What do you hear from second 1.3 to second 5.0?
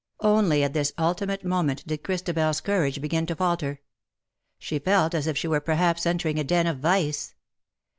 moment did Christabel's courage begin to falter. She